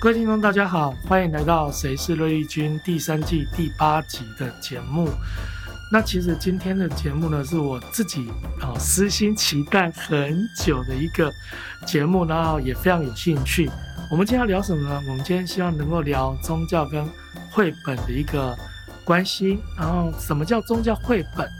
[0.00, 5.08] 各位听众，大家好，欢迎来到《谁是瑞丽君》第三季第八集的节目。
[5.90, 8.28] 那其实今天的节目呢，是我自己
[8.60, 11.32] 啊、私心期待很久的一个
[11.84, 13.68] 节目，然后也非常有兴趣。
[14.08, 15.02] 我们今天要聊什么呢？
[15.08, 17.04] 我们今天希望能够聊宗教跟
[17.50, 18.56] 绘本的一个
[19.04, 19.58] 关系。
[19.76, 21.50] 然后，什么叫宗教绘本？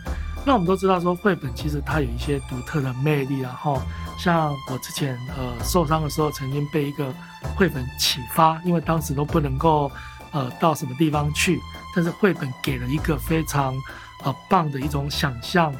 [0.46, 3.41] 那我们都知道，说绘本其实它有一些独特的魅力。
[3.41, 3.82] 然后，
[4.18, 7.14] 像我之前呃受伤的时候，曾经被一个
[7.57, 9.90] 绘本启发，因为当时都不能够
[10.32, 11.59] 呃到什么地方去，
[11.95, 13.75] 但是绘本给了一个非常。
[14.25, 15.73] 呃，棒的一种想象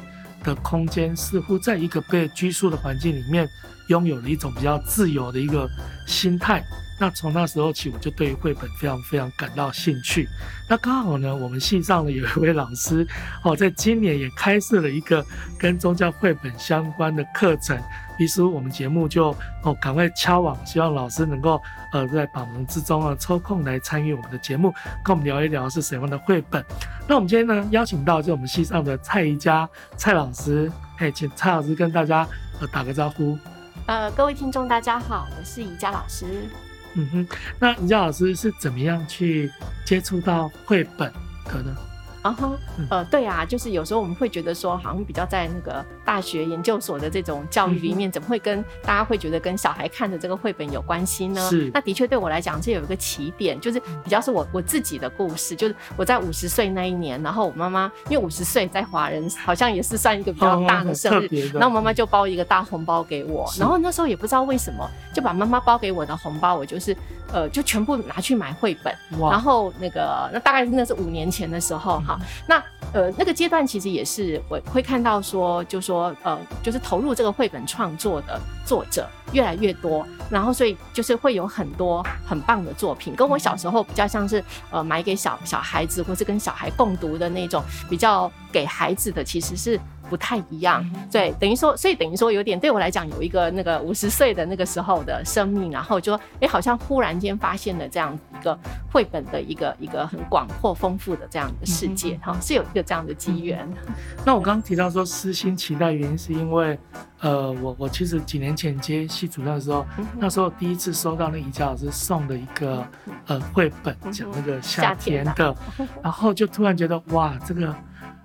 [0.45, 3.45] 的空间，似乎在一个被拘束的环境里面，
[3.89, 5.69] 拥有了一种比较自由的一个
[6.07, 6.63] 心态。
[6.99, 10.27] 那从那时候起，我就对于绘本非常非常感到兴趣。
[10.69, 13.07] 那刚好呢，我们系上呢有一位老师
[13.43, 15.25] 哦，在今年也开设了一个
[15.57, 17.81] 跟宗教绘本相关的课程。
[18.17, 21.61] 于是我们节目就哦赶快敲网，希望老师能够
[21.93, 26.61] 呃在百忙之中啊抽空来参与我们的节目，跟我们聊一聊是什么样的绘本。
[27.07, 32.27] 那我们今天呢邀请到就我们系上的蔡宜佳蔡老师，哎，请蔡老师跟大家
[32.59, 33.37] 呃打个招呼。
[33.85, 36.49] 呃，各位听众大家好，我是宜佳老师。
[36.95, 37.27] 嗯哼，
[37.59, 39.51] 那李佳老师是怎么样去
[39.85, 41.11] 接触到绘本
[41.45, 41.75] 的呢？
[42.21, 42.51] 啊哈，
[42.89, 51.49] 呃，对啊，就是有时候我们会觉得说，好像比较在那个大学研究所的这种教育里面，怎么会跟大家会觉得跟小孩看的这个绘本有关系呢？
[51.49, 66.93] 是，那的确对我来讲，这有一个起点，就是比较是我我自己的故事，就是我在五十岁那一年，然后我妈妈因为五十岁在华人好像也是算一个比较大的生日，然后妈妈就包一个大红包给我，然后那时候也不知道为什么就把妈妈包给我的红包，我就是
[67.31, 72.03] 呃就全部拿去买绘本，然后那个那大概那是五年前的时候。
[72.09, 72.57] 好，那
[72.91, 89.79] 呃，那个阶段其实也是我会看到说，就说呃，就是投入这个绘本创作的作者越来越多，然后所以就是会有很多很棒的作品，跟我小时候比较像是呃买给小小孩子或是跟小孩共读的那种比较给孩子的，其实是。
[90.09, 98.57] 不太一样，对，等于说，所以等于说，有点对我来讲，有一个那个五十岁的那个时候的生命，然后就说，哎，好像忽然间发现了这样一个
[98.91, 103.93] 绘本的一个一个很广阔丰富的这样的世界，哈、嗯，是有一个这样的机缘、嗯。
[104.25, 106.77] 那我刚刚提到说私心期待原因是因为，
[107.19, 112.83] 呃，我我其实几年前接系主任的时候，嗯、那时候第一次收到那宜家老师送的一个
[113.27, 117.75] 呃绘本，讲那个夏天的，天然后就突然觉得哇，这个。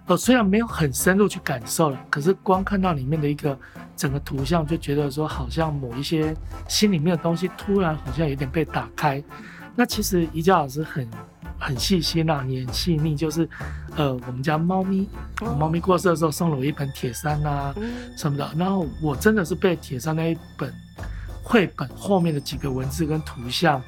[0.06, 3.58] 呃，虽然没有很深入去感受了，可是光看到里面的一个
[3.96, 6.36] 整个图像，就觉得说好像某一些
[6.68, 9.22] 心里面的东西突然好像有点被打开。
[9.74, 11.08] 那其实宜家老师很
[11.58, 13.48] 很细心啊，也很细腻，就是
[13.96, 15.08] 呃，我们家猫咪，
[15.40, 17.74] 我猫咪过世的时候送了我一本铁山啊
[18.14, 20.70] 什么的，然后我真的是被铁山那一本
[21.42, 23.82] 绘本后面的几个文字跟图像，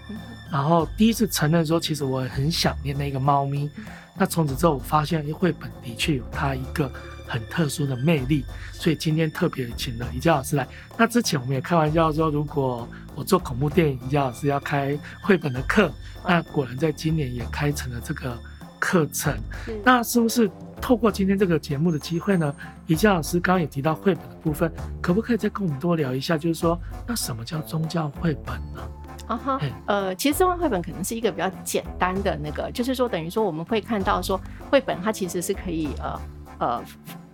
[0.51, 3.71] 然后第一次承认说，其实我很想念那个猫咪。
[4.19, 6.91] 那从此之后，我发现，绘本的确有它一个
[7.27, 10.67] 很特殊的魅力，所以今天特别请了宜家老师来。
[10.97, 15.93] 那之前我们也开玩笑说，如果我做恐怖电影，宜家老师要开绘本的课，
[16.27, 18.39] 那果然在今年也开成了这个
[18.79, 19.37] 课程。
[19.85, 20.51] 那是不是
[20.81, 22.55] 透过今天这个节目的机会呢？
[22.87, 24.71] 宜家老师刚刚也提到绘本的部分，
[25.03, 26.39] 可不可以再跟我们多聊一下？
[26.39, 28.81] 就是说，那什么叫宗教绘本呢？
[29.27, 34.41] 啊哈，呃，其实这本绘本可能是一个比较简单的那个，就是说等于说我们会看到说
[34.71, 36.21] 绘本它其实是可以呃
[36.59, 36.85] 呃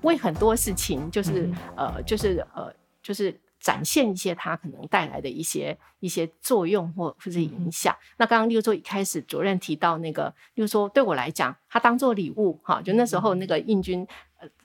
[0.02, 2.72] 为很多事情就是呃就是呃
[3.02, 7.94] 就是展现一些它可能带来的一些一些作用或或者影响。
[8.16, 14.06] 那刚刚例如说一开始主任提到那个，例如说对我来讲，它当做礼物哈，就那时候那个印军。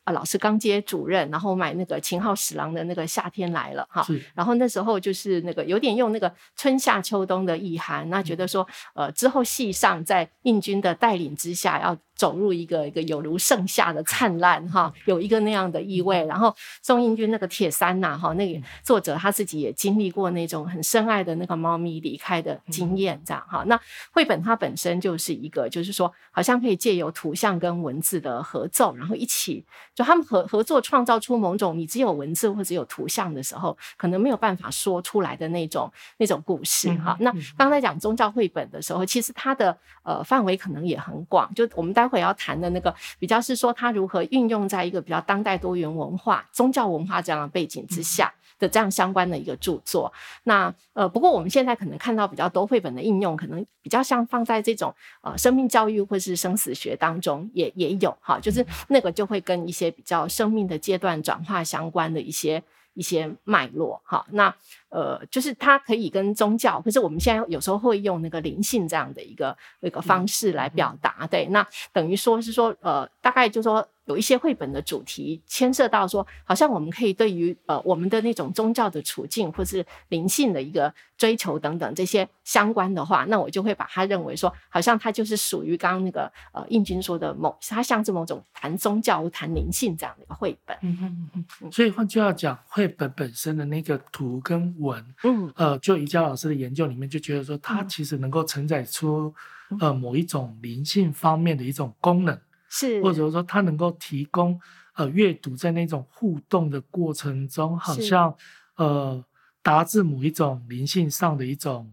[0.03, 11.97] 啊，老师刚接主任，然后买那个秦昊史郎的那个夏天来了哈，然后那时候就是那个有点用那个春夏秋冬的意涵，那觉得说呃之后戏上在印军的带领之下要。
[12.17, 16.25] 走入一个一个有如盛夏的灿烂哈， 有一个那样的意味。
[16.25, 16.51] 然后
[16.81, 23.63] 宋英军那个铁三呐哈，那个作者他自己也经历过那种很深爱的那个猫咪离开的经验，这样哈。
[23.67, 23.79] 那
[24.11, 29.63] 绘本它本身就是一个，就是说好像可以借由图像跟文字的合奏，然后一起
[29.93, 37.15] 就他们合合作创造出某种你只有文字或者有图像的时候，可能没有办法说出来的那种那种故事哈。
[37.19, 42.07] 那刚才讲宗教绘本的时候，其实它的呃范围可能也很广，就我们待。
[42.07, 50.11] 会要谈的那个比较是说，它如何运用在一个比较当代多元文化、宗教文化这样的背景之下的这样相关的一个著作。
[50.43, 62.63] 那呃，不过我们现在可能看到比较多绘本的应用，可能比较像放在这种呃生命教育或是生死学当中也也有哈，就是那个就会跟一些比较生命的阶段转化相关的一些。
[62.97, 64.25] 一些脉络哈。
[64.31, 64.51] 那
[64.89, 71.27] 呃，就是它可以跟宗教，可是我们现在有时候会用那个灵性这样的一个一个方式来表达。
[71.27, 73.87] 对，那等于说是说呃，大概就是说。
[74.07, 90.77] 有一些绘本的主题牵涉到说，好像我们可以对于呃我们的那种宗教的处境，或是灵性的一个追求等等这些相关的话，那我就会把它认为说，好像它就是属于刚刚那个呃印君说的某，它像是某种谈宗教或谈灵性这样的一个绘本。
[90.83, 91.69] 嗯嗯嗯。
[91.69, 99.33] 所以换句话讲，绘本本身的那个图跟文，嗯呃，就宜家老师的研究里面就觉得说，它其实能够承载出
[99.79, 102.39] 呃某一种灵性方面的一种功能。
[102.69, 104.59] 是，或者说它能够提供
[104.95, 108.33] 呃阅读在那种互动的过程中，好像
[108.75, 109.23] 呃
[109.61, 111.89] 达至某一种灵性上的一种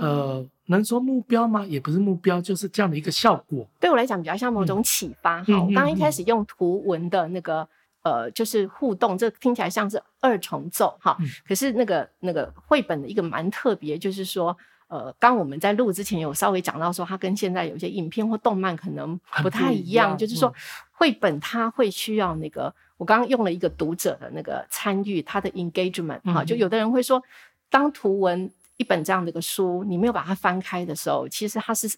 [0.00, 1.64] 呃能说目标吗？
[1.66, 3.68] 也不是目标，就是这样的一个效果。
[3.78, 5.42] 对我来讲，比较像某种启发。
[5.42, 7.68] 哈、嗯，我刚刚一开始用图文的那个
[8.04, 11.18] 呃，就是互动，这听起来像是二重奏哈。
[11.44, 14.56] 可是那个那个绘本的一个蛮特别，就是说。
[14.86, 20.54] 呃，刚我们在录之前有稍微讲到说，它跟现在有些影片或动漫可能不太一样，就是说，
[20.92, 27.20] 绘本它会需要那个，我刚刚用了一个读者的那个参与，他的 engagement 哈、嗯，就有的人会说，
[27.70, 31.88] 当图文一本这样的一个书，你没有把它翻开的时候，其实它是。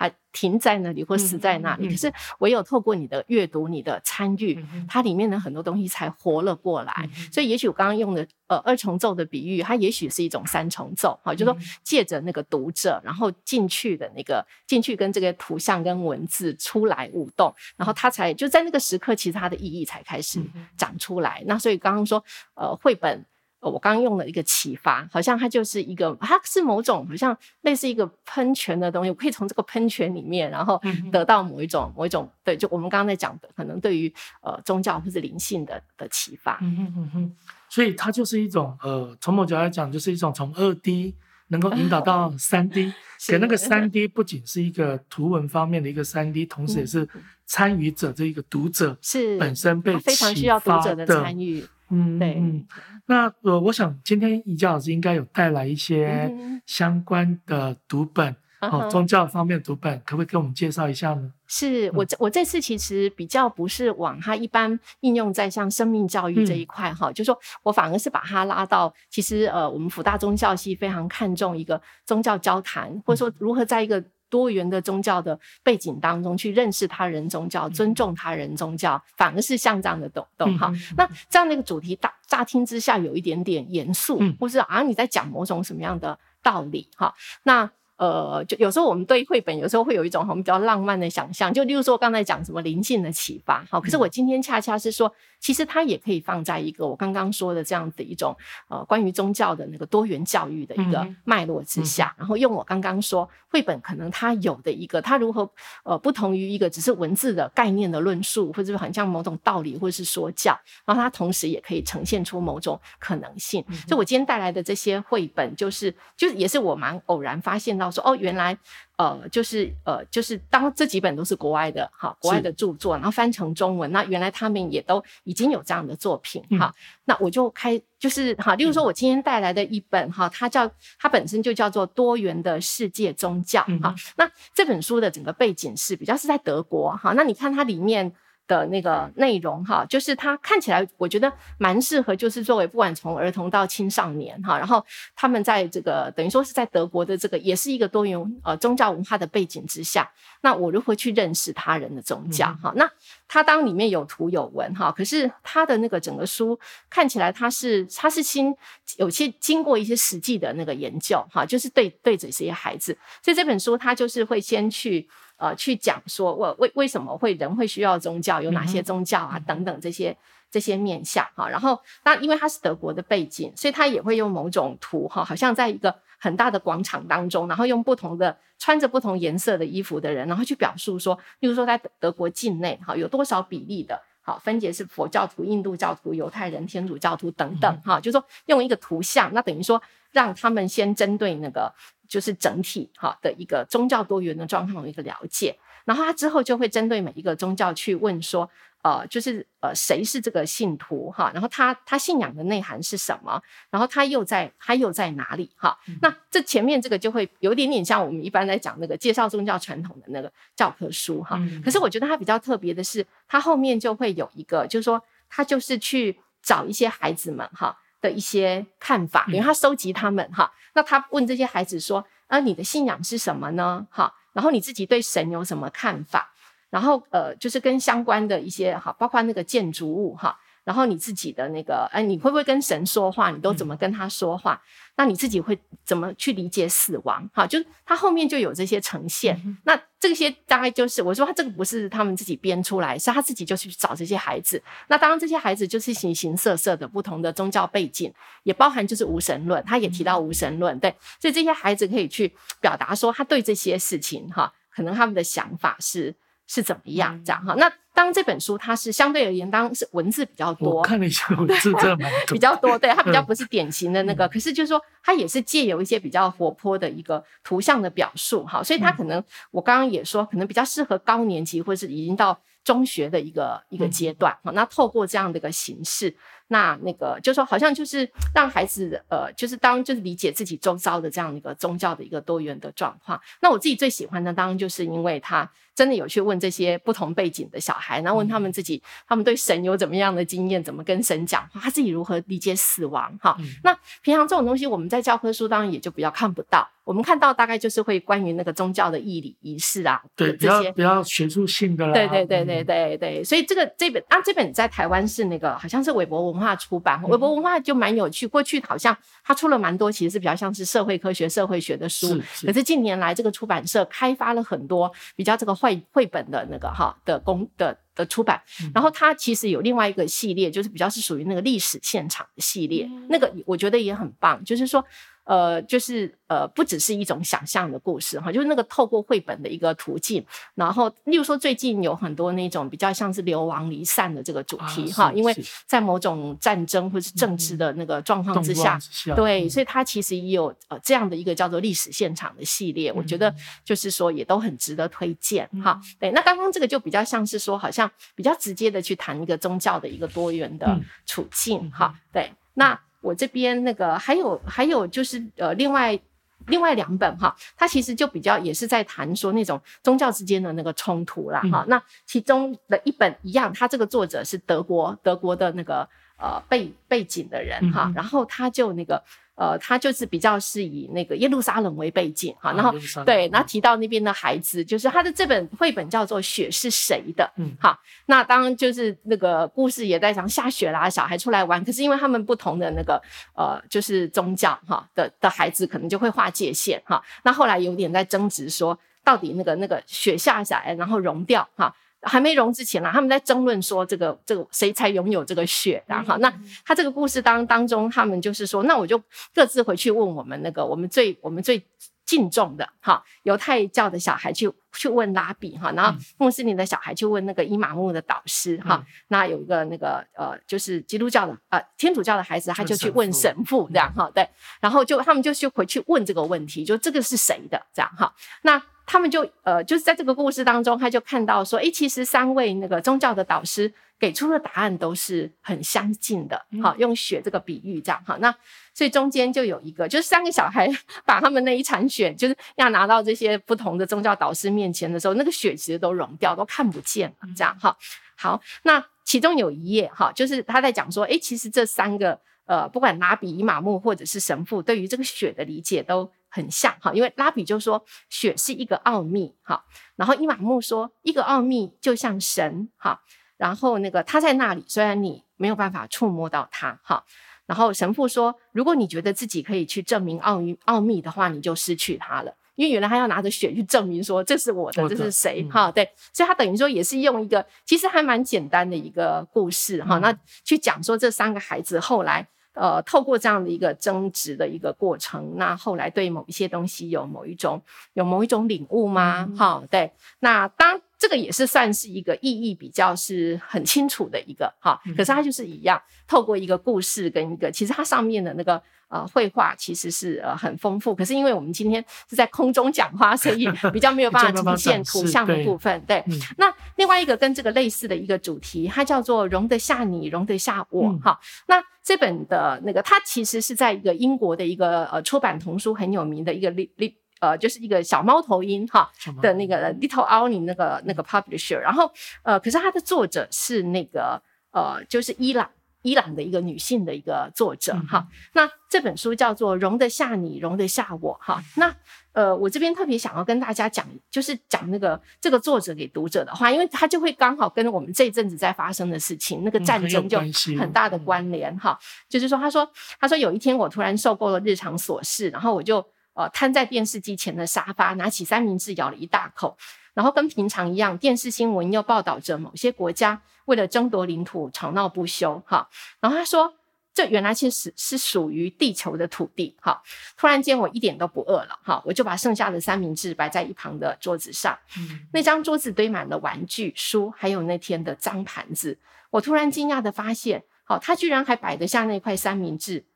[0.00, 6.94] 还停在那里或死在那里，嗯嗯、可是唯有透过你的阅读、你的参与，嗯、它里面的很多东西才活了过来。
[7.04, 20.40] 嗯、所以，也许我刚刚用的呃二重奏的比喻，它也许是一种三重奏，好、嗯，就是说借着那个读者，然后进去的那个进去跟这个图像跟文字出来舞动，然后它才就在那个时刻，其实它的意义才开始
[20.78, 21.40] 长出来。
[21.42, 22.24] 嗯、那所以刚刚说
[22.54, 23.26] 呃绘本。
[23.60, 30.80] 我刚刚用了一个启发，好像它就是一个，它是某种好像类似一个喷泉的东西，我可以从这个喷泉里面，然后
[31.12, 36.58] 得到某一种某一种，对，就我们刚刚在讲的，可能对于呃宗教或是灵性的的启发。
[36.62, 37.36] 嗯哼嗯哼，
[37.68, 41.14] 所以它就是一种呃，从某角度来讲，就是一种从二 D
[41.48, 42.90] 能够引导 到三 D，
[43.28, 47.06] 可那个三 D 不仅是一个图文方面的一个三 D，同时也是
[47.44, 51.66] 参与者这一个读者是本身被非常需要读者的参与。
[51.90, 52.64] 嗯，对，嗯，
[53.06, 56.32] 那呃，我想今天宜家老师应该有带来一些
[56.66, 61.32] 相关的读本，嗯、哦，宗教方面的读本，可不可以给我们介绍一下呢？
[61.46, 74.02] 是我这我这次其实比较不是往它一般应用在像生命教育这一块哈，嗯、就是说我反而是把它拉到其实呃，我们辅大宗教系非常看重一个宗教交谈，或者说如何在一个。
[74.30, 80.72] 多元的宗教的背景当中去认识他人宗教，尊重他人宗教，反而是像这样的懂懂哈。
[80.96, 87.12] 那这样的一个主题，大乍听之下有一点点严肃，或是啊你在讲某种什么样的道理哈？
[87.42, 87.70] 那。
[88.00, 98.36] 呃，就有时候我们对绘本有时候会有一种我们比较浪漫的想象，就例如说刚才讲什么灵性的启发，好，可是我今天恰恰是说，其实它也可以放在一个我刚刚说的这样的一种
[98.68, 105.50] 呃关于宗教的那个多元教育的一个脉络之下，然后用我刚刚说绘本可能它有的一个它如何
[105.84, 113.64] 呃不同于一个只是文字的概念的论述，或者是很像某种道理或者是说教，然后它同时也可以呈现出某种可能性。
[113.86, 117.90] 所以我今天带来的这些绘本，就是就是也是我蛮偶然发现到。
[117.90, 118.56] 说哦，原来
[119.00, 126.66] 呃，就是呃，就是当这几本都是国外的哈，国外的著作，然后翻成中文，那原来他们也都已经有这样的作品哈。
[126.66, 126.74] 嗯、
[127.06, 133.88] 那我就开就是哈，例如说我今天带来的一本哈，它叫它本身就叫做《多元的世界宗教》哈。
[133.88, 137.14] 嗯、那这本书的整个背景是比较是在德国哈。
[137.14, 138.12] 那你看它里面。
[138.50, 152.72] 的那个内容哈，就是它看起来我觉得蛮适合，就是作为不管从儿童到青少年哈，然后他们在这个等于说是在德国的这个也是一个多元呃宗教文化的背景之下，那我如何去认识他人的宗教哈？
[152.74, 152.90] 嗯、那
[153.32, 156.58] 它当里面有图有文哈，可是它的那个整个书
[156.90, 158.52] 看起来它是它是经
[158.96, 165.08] 有些经过一些实际的那个研究哈，就是对对着这些孩子，所以这本书它就是会先去。
[165.42, 170.14] 呃，去讲说，我为为什么会人会需要宗教，有哪些宗教啊，等等这些
[170.50, 171.48] 这些面向哈。
[171.48, 191.74] 然后，那因为他是德国的背景，所以他也会用某种图哈，好像在一个很大的广场当中，然后用不同的穿着不同颜色的衣服的人，然后去表述说，例如说在德国境内哈，有多少比例的，好分别是佛教徒、印度教徒、犹太人、天主教徒等等哈，就是说用一个图像，那等于说让他们先针对那个。
[192.10, 198.50] 就是整体哈的一个宗教多元的状况的一个了解，然后他之后就会针对每一个宗教去问说，
[198.82, 205.78] 呃，就是呃谁是这个信徒哈，然后他他信仰的内涵是什么，然后他又在他又在哪里哈？
[205.86, 217.76] 嗯、那这前面这个就会有点点像我们一般在讲那个介绍宗教传统的那个教科书哈，嗯、可是我觉得它比较特别的是，它后面就会有一个，就是说他就是去找一些孩子们哈。
[218.02, 220.50] 的一些看法，因为他收集他们哈。
[220.72, 223.86] 那他问这些孩子说：“啊，你的信仰是什么呢？
[223.90, 226.32] 哈，然后你自己对神有什么看法？
[226.70, 233.30] 然后呃，就是跟相关的一些哈，包括那个建筑物哈。”然后你自己的那个，哎，你会不会跟神说话？
[233.30, 234.52] 你都怎么跟他说话？
[234.54, 234.62] 嗯、
[234.98, 237.28] 那你自己会怎么去理解死亡？
[237.32, 239.40] 哈，就是他后面就有这些呈现。
[239.44, 244.62] 嗯、那这些大概就是我说他这个不是他们自己编出来，是他自己就去找这些孩子。
[244.88, 248.12] 那当然这些孩子就是形形色色的不同的宗教背景，
[248.42, 250.78] 也包含就是无神论，他也提到无神论。
[250.78, 256.14] 对，所以这些孩子可以去表达说他对这些事情哈，可能他们的想法是
[256.50, 257.54] 是怎么样这样哈。
[257.54, 276.16] 那当这本书它是相对而言，当是文字比较多，我看了一下 文字真的蛮多，比较多，对，它比较不是典型的那个，嗯、可是就是说它也是借由一些比较活泼的一个图像的表述，哈，所以它可能、嗯、我刚刚也说，可能比较适合高年级或是已经到中学的一个一个阶段，哈、嗯，那透过这样的一个形式。
[276.50, 283.20] 那那个就是说，好像就是让孩子呃，就是当就是理解自己周遭的这样一个宗教的一个多元的状况。
[283.40, 293.16] 那我自己最喜欢的，当然就是因为他真的有去问这些不同背景的小孩，然后问他们自己，他们对神有怎么样的经验，怎么跟神讲话，他自己如何理解死亡。
[293.22, 296.68] 哈，嗯、那平常这种东西，我们在教科书当然也就比较看不到。
[296.82, 301.92] 我们看到大概就是会关于那个宗教的义理仪式啊，对，这些比较学术性的啦。
[301.92, 308.26] 对对对对对对，所以这个这本啊，这本在台湾是那个好像是韦伯文化出版，韦伯文化就蛮有趣。
[308.26, 312.18] 过去好像他出了蛮多，其实是比较像是社会科学、社会学的书。
[312.46, 318.40] 可是近年来，这个出版社开发了很多比较这个绘绘本的那个哈的工的的出版。
[318.74, 324.82] 然后它其实有另外一个系列，就是比较是属于那个历史现场的系列，那个我觉得也很棒，就是说。
[325.30, 335.32] 呃，就是呃，不只是一种想象的故事哈，就是那个透过绘本的一个途径，然后，例如说最近有很多那种比较像是流亡离散的这个主题哈，啊、因为
[335.66, 343.32] 在某种战争或是政治的那个状况之下，嗯、之下对，嗯、所以它其实也有呃这样的一个叫做历史现场的系列，嗯、我觉得
[343.64, 345.80] 就是说也都很值得推荐哈。
[345.80, 352.00] 嗯、对，那刚刚这个就比较像是说，好像比较直接的去谈一个宗教的一个多元的处境哈、嗯。
[352.12, 352.76] 对，那。
[353.00, 355.98] 我这边那个还有还有就是呃，另外
[356.46, 361.62] 另外两本哈，它其实就比较也是在谈说那种宗教之间的那个冲突啦哈。
[361.62, 365.88] 嗯、那其中的一本一样，它这个作者是德国德国的那个
[366.18, 369.02] 呃背背景的人哈，嗯、然后他就那个。
[369.40, 372.74] 呃，他就是比较是以那个耶路撒冷为背景哈，然后
[373.06, 383.00] 对，然后提到那边的孩子，就是他的这本绘本叫做《雪是谁的》，嗯，好，那当然就是那个故事也在讲下雪啦，小孩出来玩，可是因为他们不同的那个
[383.34, 391.74] 呃，就是宗教哈的的孩子，可能就会划界限哈，那后来有点在争执说，到底那个那个雪下下来然后融掉哈。
[392.02, 396.32] 还没融之前呢，他们在争论说这个这个谁才拥有这个血，然后那
[396.64, 399.02] 他这个故事当当中，他们就是说，那我就
[399.34, 401.62] 各自回去问我们那个我们最我们最
[402.06, 414.28] 敬重的哈犹太教的小孩去去问拉比哈，然后穆斯林的小孩去问那个伊玛目的导师哈，那有一个那个呃就是基督教的呃天主教的孩子，他就去问神父这样哈，对，
[414.60, 418.62] 然后就他们就去回去问这个问题，就这个是谁的这样哈，那。
[418.92, 426.44] 他们就呃，就是在这个故事当中，他就看到说，诶，其实三位那个宗教的导师给出的答案都是很相近的。
[426.60, 428.34] 好，用血这个比喻这样哈，那
[428.74, 430.68] 所以中间就有一个，就是三个小孩
[431.04, 437.28] 把他们那一场雪，就是要拿到这些不同的宗教导师面前的时候，那个雪其实都融掉，都看不见了。
[437.36, 437.76] 这样哈，
[438.16, 446.10] 好，那其中有一页哈，就是他在讲说，诶，其实这三个呃，不管拿比、伊玛目或者是神父，对于这个雪的理解都。
[446.30, 449.64] 很像哈，因为拉比就说血是一个奥秘哈，
[449.96, 453.00] 然后伊玛目说一个奥秘就像神哈，
[453.36, 457.04] 然后那个他在那里，虽然你没有办法触摸到他哈，
[457.46, 465.70] 然后神父说，如果你觉得自己可以去证明奥秘奥秘的话，你就失去他了，因为原来他要拿着血去证明说这是我的，这是谁哈？
[465.72, 472.28] 对，所以他等于说也是用一个其实还蛮简单的一个故事哈，那去讲说这三个孩子后来。
[472.54, 477.62] 呃，透过这样的一个争执的一个过程，那后来对某一些东西有某一种
[477.94, 479.28] 有某一种领悟吗？
[479.36, 488.62] 哈、嗯，对，那当这个也是算是一个意义比较是很清楚的一个哈，可是它就是一样，透过一个故事跟一个，其实它上面的那个。
[488.90, 495.80] 呃，绘画其实是呃很丰富，可是因为我们今天是在空中讲话，所以比较没有 办法呈现图像的部分。
[495.86, 500.92] 对，对嗯、那另外一个跟这个类似的一个主题，它叫做容得下你，容得下我。
[501.04, 508.90] 哈、嗯，那这本的那个，它其实是在一个英国的一个呃出版童书很有名的一个 li li 呃，就是一个小猫头鹰哈
[509.22, 511.88] 的那个 Little Owlie 那个那个 publisher，然后
[512.24, 515.48] 呃，可是它的作者是那个呃，就是伊朗。
[515.82, 521.42] 伊朗的一个女性的一个作者哈，那这本书叫做《容得下你，容得下我》哈。
[521.56, 521.74] 那
[522.12, 530.18] 呃，我这边特别想要跟大家讲，就是讲那个这个作者给读者的话，因为他就会刚好跟我们这一阵子在发生的事情，那个战争就
[530.58, 531.78] 很大的关联哈。
[532.08, 535.84] 就是说，他说他说有一天我突然受够了日常琐事，然后我就
[536.20, 539.56] 呃瘫在电视机前的沙发，拿起三明治咬了一大口。
[539.92, 545.68] 然后跟平常一样，电视新闻又报道着某些国家为了争夺领土吵闹不休，哈。
[546.00, 546.54] 然后他说，
[546.94, 549.82] 这原来其实是属于地球的土地，哈。
[550.16, 554.56] 突然间我一点都不饿了，哈，我就把剩下的三明治摆在一旁的桌子上。
[554.78, 558.78] 嗯，那张桌子堆满了玩具、书，还有那天的脏盘子。
[559.10, 562.89] 我突然惊讶地发现，好，他居然还摆得下那块三明治，哈。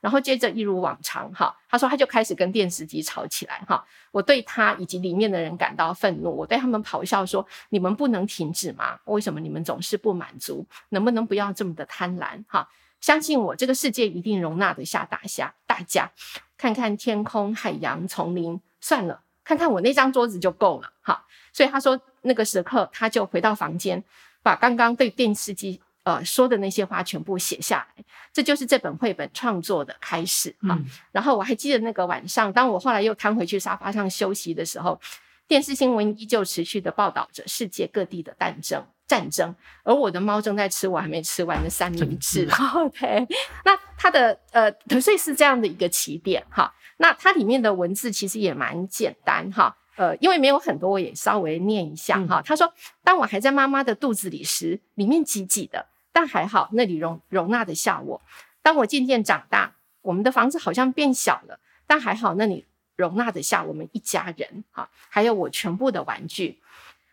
[0.00, 8.98] 然后接着一如往常，哈，他说他就开始跟电视机吵起来，哈，我对他以及里面的人感到愤怒，我对他们咆哮说：你们不能停止吗？
[9.06, 10.64] 为什么你们总是不满足？
[10.90, 12.44] 能不能不要这么的贪婪？
[12.46, 12.68] 哈，
[13.00, 15.52] 相信我，这个世界一定容纳得下大家。
[15.66, 16.10] 大家
[16.56, 21.24] 看看天空、海洋、丛林，算了，看看我那张桌子就够了，哈。
[21.52, 24.02] 所以他说那个时刻，他就回到房间，
[24.42, 25.80] 把刚刚对电视机。
[26.08, 30.86] 呃，说的那些话全部写下来，这就是这本绘本创作的开始哈、嗯。
[31.12, 34.98] 然后我还记得那个晚上，当我后来又瘫回去沙发上休息的时候，
[35.46, 42.48] 电视新闻依旧持续的报道着世界各地的战争战争，而我的猫正在吃我还没吃完的三明治。
[42.74, 43.26] OK，
[43.66, 44.72] 那它的呃，
[45.02, 46.72] 所以是这样的一个起点哈。
[46.96, 49.76] 那它里面的文字其实也蛮简单哈。
[49.96, 52.40] 呃，因为没有很多，我也稍微念一下哈。
[52.40, 52.72] 他说
[53.04, 58.22] ：“当我还在妈妈的肚子里时，里面挤挤的。”但还好，那里容容纳得下我。
[58.62, 64.64] 当我渐渐长大，我们的房子好像变小了，但还好，那里容纳得下我们一家人。
[64.72, 66.60] 哈，还有我全部的玩具。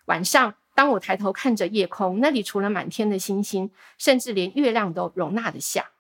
[0.06, 5.92] 晚上，当我抬头看着夜空，那里除了满天的星星，甚至连月亮都容纳得下。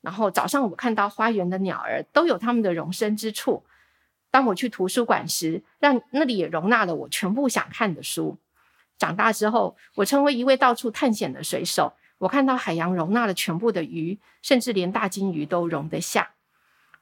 [0.00, 3.64] 然后早上，我看到花园的鸟儿都有它们的容身之处。
[4.30, 8.38] 当我去图书馆时，让那里也容纳了我全部想看的书。
[8.98, 11.92] 长大之后，我成为一位到处探险的水手。
[12.22, 16.30] 我看到海洋容纳了全部的鱼，甚至连大金鱼都容得下。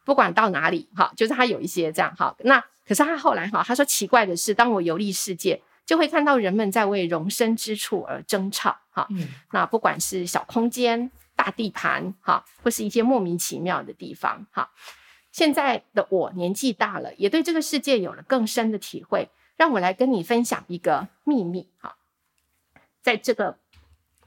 [0.02, 2.34] 不管到哪里，哈，就是它有一些这样，哈。
[2.38, 9.06] 那可是他后来，哈，他说奇怪的是，当我游历世界，就会看到人们在为容身之处而争吵，哈。
[9.10, 9.28] 嗯。
[9.52, 14.70] 那不管是小空间、大地盘，哈，或是一些莫名其妙的地方，哈。
[15.30, 19.28] 现在的我年纪大了，也对这个世界有了更深的体会。
[19.58, 21.96] 让我来跟你分享一个秘密，哈，
[23.02, 23.58] 在这个。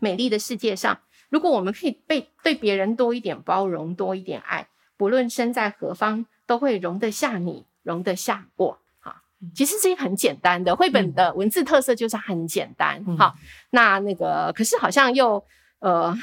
[0.03, 8.77] 美丽的世界上，如果我们可以被对别人多一点包容，多一点爱，不论身在何方，都会容得下你，容得下我。
[8.99, 9.23] 哈，
[9.55, 13.01] 其实这很简单的绘本的文字特色就是很简单。
[13.17, 15.41] 好、嗯，那那个可是好像又
[15.79, 16.13] 呃，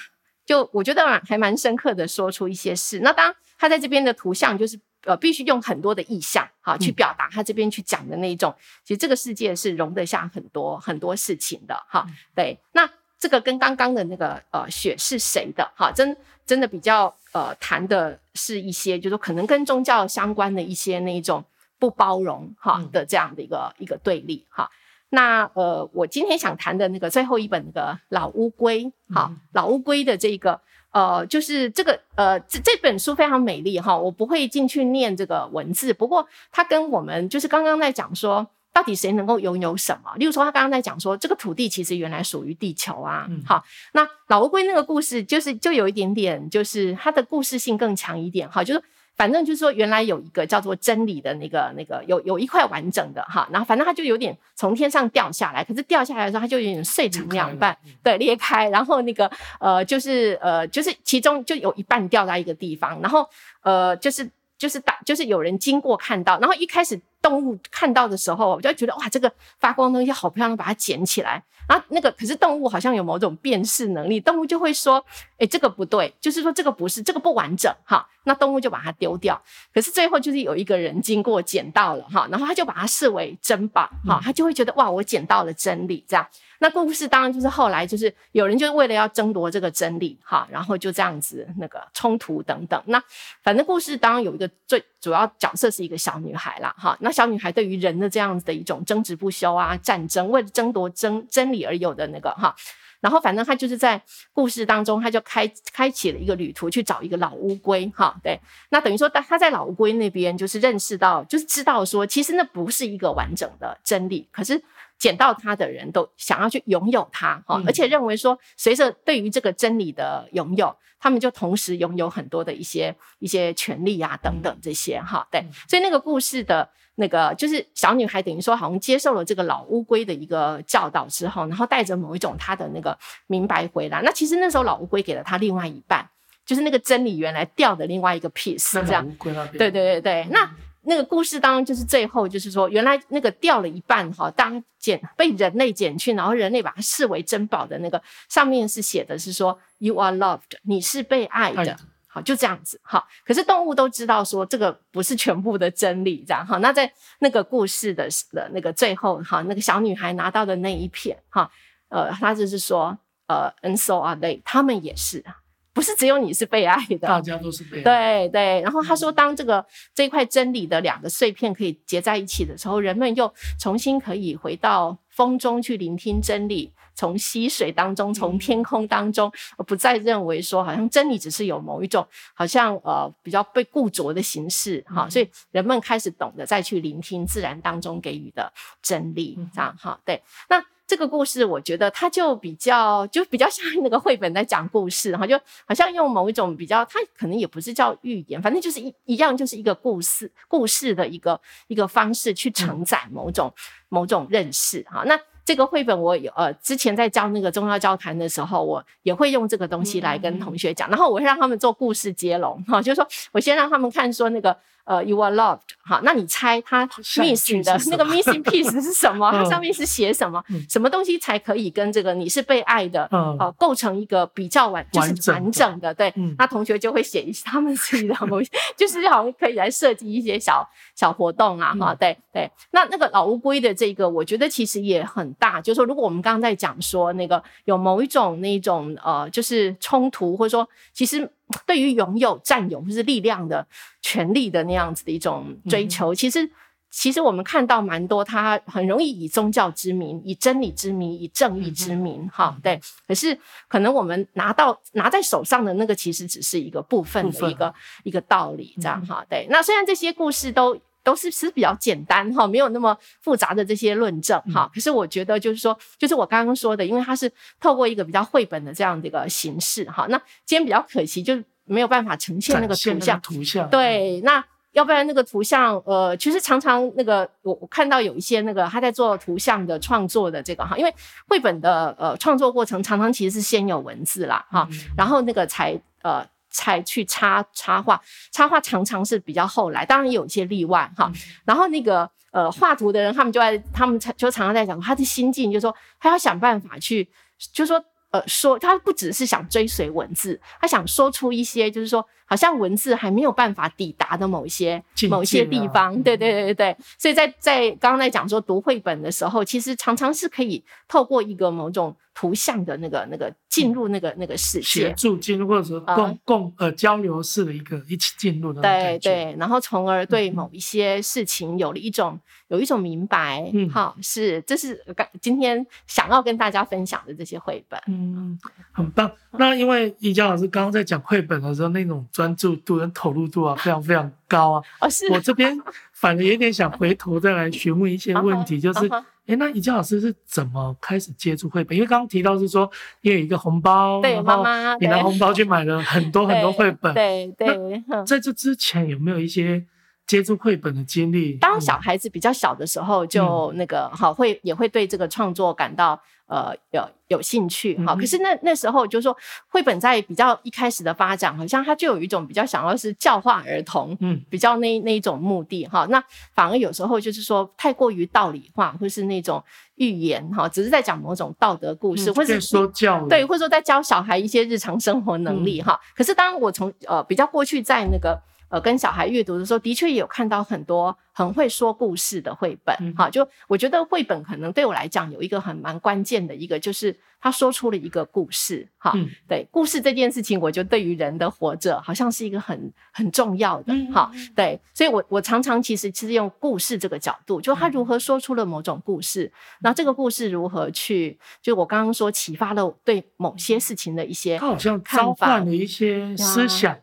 [0.44, 3.00] 就我觉得还蛮深刻的说出一些事。
[3.00, 8.60] 那当然他在这边的图像就是呃，必须用很多的意象哈去表达他这边去讲的那一种、嗯。
[8.84, 11.74] 其实这个世界是容得下很多很多事情的。
[11.88, 12.86] 哈，对，那。
[13.20, 21.44] 这个跟刚刚的那个呃雪是谁的哈，真真的比较呃谈的是一些，就是说可能跟宗教相关的一些那一种
[21.78, 24.70] 不包容哈的这样的一个、嗯、一个对立哈。
[25.10, 30.58] 那呃我今天想谈的那个最后一本那个老乌龟哈、嗯，老乌龟的这个
[30.90, 38.48] 呃就是这个呃这这本书非常美丽哈，我不会进去念这个文字，不过它跟我们就是刚刚在讲说。
[38.72, 40.14] 到底谁能够拥有什么？
[40.16, 43.26] 例如说，他刚刚在讲说，这个土地其实原来属于地球啊。
[43.28, 48.48] 嗯、好，那老乌龟那个故事，就是就有一点点，就是它的故事性更强一点。
[48.48, 48.82] 哈，就是
[49.16, 59.28] 反正就是说，原来有一个叫做真理的那个那个有有一块完整的哈，然后反正它就有点从天上掉下来，可是掉下来的时候，它就有点碎成两半，对，裂开，然后那个
[59.58, 63.28] 呃，就是呃，就是其中就有一半掉在一个地方，然后
[63.62, 67.00] 呃，就是就是打，就是有人经过看到，然后一开始。
[67.22, 71.42] 动物看到的时候，我就觉得哇，这个发光的东西好漂亮，把它捡起来。
[71.68, 75.04] 然后那个可是动物好像有某种辨识能力，动物就会说
[75.38, 79.40] ：“哎，这个不对，就是说这个不是，这个不完整。”哈，那动物就把它丢掉。
[79.74, 86.24] 可是最后就是有一个人经过捡到了哈，然后他就把它视为珍宝哈，他就会觉得哇，我捡到了真理这样。
[86.60, 92.80] 那故事当然就是后来就是有人就是为了要争夺这个真理哈，然后就这样子那个冲突等等。
[92.86, 93.02] 那
[93.42, 96.96] 反正故事当然有一个最主要角色是一个小女孩啦哈。
[97.00, 102.54] 那小女孩对于人的这样子的一种争执不休啊，战争为了争夺真真理而有的那个哈。
[103.00, 108.14] 然后反正他就是在故事当中，他就开开启了一个旅途去找一个老乌龟哈。
[108.22, 114.62] 对，那等于说他在老乌龟那边就是认识到，就是知道说其实那不是一个完整的真理，可是。
[115.00, 134.02] 捡到它的人都想要去拥有它，哈、嗯，而且认为说，随着对于这个真理的拥有，他们就同时拥有很多的一些一些权利啊等等这些，哈，对，所以那个故事的那个就是小女孩等于说好像接受了这个老乌龟的一个教导之后，然后带着某一种她的那个明白回来。
[134.02, 136.06] 那其实那时候老乌龟给了她另外一半，
[136.44, 139.10] 就是那个真理原来掉的另外一个 piece，这样，
[139.52, 140.50] 对对对对，那。
[140.82, 153.06] 那个故事当中，就是最后就是说，原来那个掉了一半哈，当捡被人类捡去，然后人类把它视为珍宝的那个上面是写的是说 “You are loved”，你是被爱的，好，就这样子哈。
[153.24, 156.56] 可是动物都知道说这个不是全部的真理，这样哈。
[156.58, 161.50] 那在那个故事的的那个最后哈，那个小女孩拿到的那一片哈，
[161.88, 165.22] 呃，她就是说呃，and so are they，他们也是。
[165.72, 167.84] 不是只有你是被爱的，大家都是被爱的。
[167.84, 179.32] 对对，然后他说，当这个这一块真理的两个碎片可以结在一起的时候，人们又重新可以回到风中去聆听真理，从溪水当中，从天空当中，
[179.66, 190.62] 不再认为说好像真理只是有某一种好像呃比较被固着的形式哈，所以人们开始懂得再去聆听自然当中给予的真理，这样哈，对，那。
[190.90, 205.04] 这个故事，我觉得它就比较，就比较像那个绘本在讲故事哈，就好像用某一种比较，它可能也不是叫寓言，反正就是一一样，就是一个故事，故事的一个一个方式去承载某种、嗯、某种认识哈。
[205.06, 214.56] 那这个绘本我有呃之前在教那个宗教交谈的时候，我也会用这个东西来跟同学讲，然后我会让他们做故事接龙哈，就是说我先让他们看说那个。
[214.90, 215.60] 呃，You are loved。
[215.84, 219.30] 好，那你猜它 missing 的那个 missing piece 是什么？
[219.30, 220.42] 它上面是写什么？
[220.68, 223.08] 什么东西才可以跟这个你是被爱的？
[223.12, 225.94] 呃，构成一个比较完就是完整的。
[225.94, 231.72] 对，那同学就会写一些他们自己的东西，就是好像可以来设计一些小小活动啊。
[231.78, 232.50] 哈，对对。
[232.72, 235.60] 那那个老乌龟的这个，我觉得其实也很大。
[235.60, 241.30] 就是说，如果我们刚刚在讲说那个有某一种那种呃，就是冲突，或者说其实。
[241.66, 243.66] 对于拥有、占有或是力量的
[244.02, 246.50] 权利的那样子的一种追求，其实，
[246.90, 252.80] 其实我们看到蛮多，他很容易以宗教之名、以真理之名、以正义之名，哈，对。
[253.06, 259.46] 可是，可能我们拿到拿在手上的那个，其实只是一个部分的一个一个道理，这样哈，对。
[259.50, 260.80] 那虽然这些故事都。
[261.02, 264.70] 都是是比较简单哈，没有那么复杂的这些论证哈。
[264.74, 270.06] 可是我觉得就是说，就是我刚刚说的，因为它是透过一个比较绘本的这样的一个形式哈。
[270.08, 271.34] 那今天比较可惜，就
[271.64, 273.20] 没有办法呈现那个图像。
[273.20, 280.94] 图像对，那要不然那个图像呃，其实常常那个我我看到有一些那个他在做图像的创作的这个哈，因为
[281.26, 286.26] 绘本的呃创作过程常常其实是先有文字啦哈，然后那个才呃。
[286.50, 291.10] 才去插插画，插画常常是比较后来，当然也有一些例外哈。
[291.44, 297.08] 然后那个呃画图的人，他们就在他们就常常在讲他的心境，就是说他要想办法去，
[297.52, 302.06] 就是说呃说他不只是想追随文字，他想说出一些就是说。
[302.30, 322.16] 好像文字还没有办法抵达的某一些某一些地方，对对对对对，所以在在刚刚在讲说读绘本的时候，其实常常是可以透过一个某种图像的那个那个进入那个那个世界，协助进入或者说共共呃交流式的一个一起进入的对对，然后从而对某一些事情有了一种
[322.46, 328.38] 有一种明白，嗯，好，是这是刚今天想要跟大家分享的这些绘本，嗯，
[328.70, 329.10] 很棒。
[329.32, 332.06] 那因为宜家老师刚刚在讲绘本的时候那种。
[332.20, 334.62] 专注度跟投入度啊，非常非常高啊！
[334.82, 335.10] 哦，是。
[335.10, 335.58] 我这边
[335.94, 341.74] 反而有点想回头再来询问一些问题， 就是，哎、欸、那宜家老师是怎么开始接触绘本？
[341.74, 347.82] 因为刚刚提到是说，因为有一个红包，对，妈妈，你拿红包去买了很多很多绘本，对对，对。
[348.04, 349.64] 在这之前有没有一些
[350.10, 351.34] 接触绘本的经历？
[351.34, 356.00] 当小孩子比较小的时候，就那个好会也会对这个创作感到。
[356.26, 359.16] 呃，有有兴趣哈，可是那那时候就是说，
[359.48, 365.84] 绘本在比较一开始的发展，好像它就有一种比较想要是教化儿童，嗯，比较那那一种目的哈。
[365.90, 366.00] 那
[366.32, 369.42] 反而有时候就是说，太过于道理化，或是那种
[369.74, 375.80] 寓言哈，只是在讲某种道德故事，或者说教对，或者说在教小孩一些日常生活能力哈。
[375.96, 378.16] 可是当我从呃比较过去在那个。
[378.50, 406.76] 呃，跟小孩阅读的时候，的确也有看到很多很会说故事的绘本，哈、嗯，就我觉得绘本可能对我来讲有一个很蛮关键的一个，就是他说出了一个故事，哈、嗯，对，故事这件事情，我觉得对于人的活着，好像是一个很很重要的，哈、嗯，对，所以我我常常其实其实用故事这个角度，就他如何说出了某种故事，那、嗯、这个故事如何去，就我刚刚说启发了对某些事情的一些，他好像召唤了一些思想。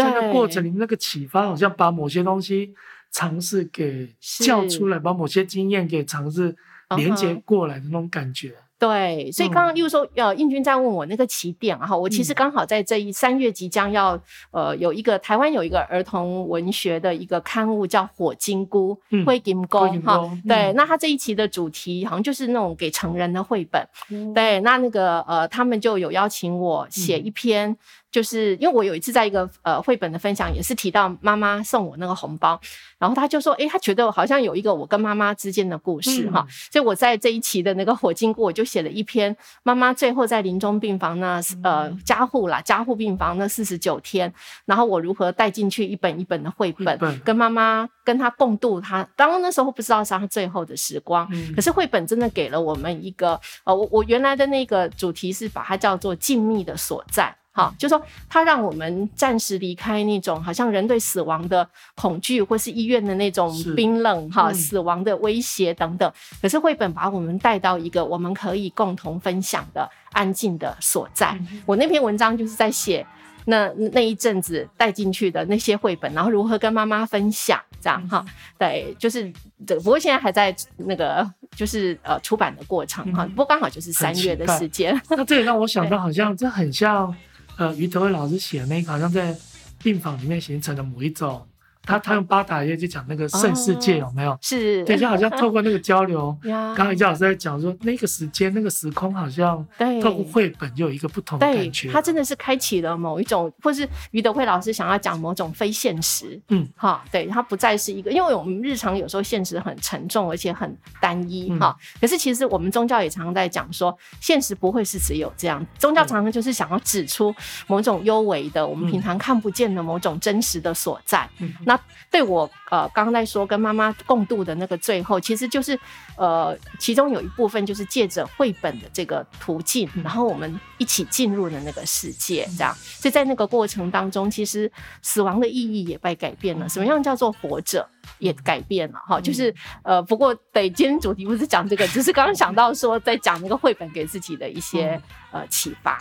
[0.00, 2.74] 在那个过程里面，那个启发好像把某些东西
[3.10, 6.56] 尝试给叫出来，把某些经验给尝试
[6.96, 8.54] 连接过来的那种感觉。
[8.80, 14.18] 对，所以刚刚例如说，呃，印军在问我那个起点哈，我其实刚好在这一三月即将要，
[14.52, 23.86] 呃，有一个台湾有一个儿童文学的一个刊物叫《火金菇》，灰金菇哈，对，那他这一期的主题好像就是那种给成人的绘本，
[24.34, 27.76] 对，那那个呃，他们就有邀请我写一篇。
[28.10, 32.60] 就是因为我有一次在一个呃绘本的分享，也是提到妈妈送我那个红包，
[32.98, 44.32] 然后他就说，诶、欸，他觉得好像有一个我跟妈妈之间的故事哈、嗯，所以我在这一期的那个火金菇，我就写了一篇妈妈最后在临终病房那呃加护啦加护病房那四十九天，
[44.64, 57.34] 然后我如何带进去一本一本的绘本，跟妈妈跟她共度她，当然那时候不知道是她最后的时光，嗯、可是绘本真的给了我们一个呃我我原来的那个主题是把它叫做静谧的所在。
[57.52, 66.10] 好，就说它让我们暂时离开那种好像人对死亡的恐惧，或是医院的那种冰冷哈、嗯，死亡的威胁等等。
[66.40, 71.36] 可是绘本把我们带到一个我们可以共同分享的安静的所在。
[71.50, 73.04] 嗯、我那篇文章就是在写
[73.46, 78.32] 那那一阵子带进去的那些绘本，然后如何跟妈妈分享这样哈、嗯。
[78.58, 79.30] 对，就是
[79.66, 79.80] 这个。
[79.80, 83.30] 不过现在还在那个就是呃出版的过程哈、嗯。
[83.30, 84.98] 不过刚好就是三月的时间。
[85.08, 87.12] 那这也让我 想到，好像这很像。
[87.60, 89.36] 呃，于德伟老师写的那个，好像在
[89.82, 91.46] 病房里面形成的某一种。
[91.82, 94.32] 他他用巴达耶就讲那个圣世界有没有？
[94.32, 101.90] 哦、是，对，就好像透过那个交流， 刚刚余老师在讲说那个时间那个时空好像，对，透过绘本就有一个不同的感觉。
[101.90, 106.40] 他真的是开启了某一种，或是于德惠老师想要讲某种非现实。
[106.48, 111.98] 嗯，哈，对，他不再是一个，因为我们日常有时候现实很沉重，而且很单一哈、嗯。
[112.00, 115.64] 可是其实我们宗教也常常在讲说，现实不会是只有这样。
[115.78, 117.34] 宗教常常就是想要指出
[117.66, 121.28] 某种幽微的、我们平常看不见的某种真实的所在。
[121.38, 121.80] 嗯，那。
[122.10, 125.78] 对我呃，刚刚在说跟妈妈共度的那个最后，其实就是
[126.16, 132.74] 呃，其中有一部分就是借着绘本的这个途径，然后我们一起进入了那个世界，这样。
[132.74, 134.68] 所以在那个过程当中，其实
[135.02, 136.68] 死亡的意义也被改变了。
[136.68, 139.20] 什么样叫做活着也改变了哈？
[139.20, 145.00] 就是呃，不过对，今天主题不是讲这个， 只是刚刚想到说在讲那个绘本给自己的一些
[145.32, 145.98] 呃启发。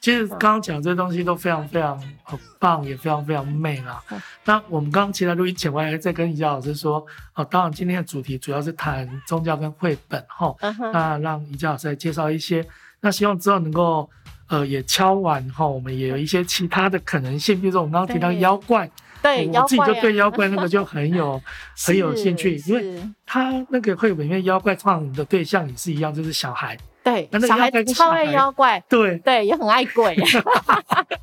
[0.00, 4.00] 其实刚刚讲这些东西都非常非常很棒，也非常非常美啦。
[4.44, 10.54] 那我们刚刚其实录音前，我还在跟宜家老师说，哦，当然今天的主题主要是谈宗教跟绘本哈。
[10.92, 12.64] 那让宜家老师来介绍一些，
[13.00, 14.08] 那希望之后能够
[14.46, 18.88] 呃也敲完哈，我们也有一些其他的可能性，比如说我们刚刚提到妖怪，
[19.22, 21.40] 对，我自己就对妖怪那个就很有
[21.86, 26.76] 很有兴趣，因为他那个绘本里面妖怪创的对象也是一样，就是小孩。
[27.02, 30.14] 对，那小孩子超爱妖怪，对对，也很爱鬼。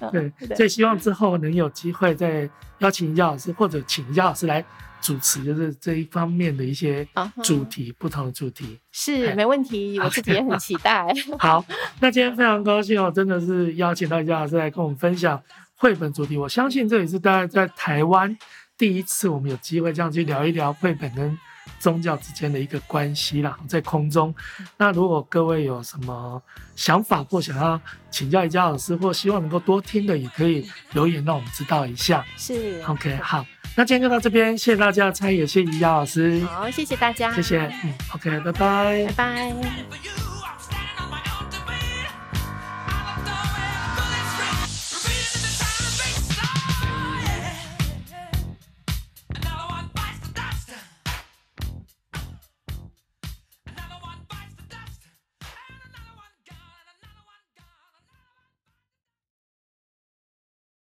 [0.10, 2.48] 对，所以希望之后能有机会再
[2.78, 4.64] 邀请姚老师，或者请姚老师来
[5.00, 7.06] 主持，就是这一方面的一些
[7.44, 7.96] 主题，uh -huh.
[7.98, 11.06] 不同的主题是没问题，我自己也很期待。
[11.38, 11.64] 好，
[12.00, 15.40] 那今天非常高兴哦，真的是邀请到姚老师来跟我们分享
[15.80, 16.36] 绘本主题。
[16.36, 18.38] 我相信这也是大概在台湾
[18.78, 21.36] 第一次，我们有机会这样去聊一聊绘本跟。
[21.78, 24.34] 宗教之间的一个关系啦，在空中。
[24.76, 26.42] 那如果各位有什么
[26.74, 32.24] 想法或想要请教宜家老师，或希望能够多听的，也可以留言让我们知道一下。
[32.36, 36.44] 是，OK，好，那今天就到这边，谢谢大家的参与，谢谢宜家老师。
[36.44, 40.29] 好，谢谢大家，谢谢，嗯，OK，拜拜，拜拜。